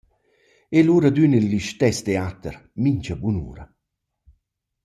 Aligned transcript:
E 0.77 0.79
lura 0.87 1.07
adüna 1.13 1.39
l’istess 1.49 1.97
teater 2.05 2.55
mincha 2.81 3.15
bunura. 3.21 3.65